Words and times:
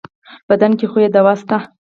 بدن 0.49 0.71
کې 0.79 0.85
خو 0.91 0.97
يې 1.03 1.09
دوا 1.15 1.33
شته. 1.39 1.57